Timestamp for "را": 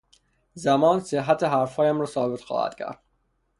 1.99-2.05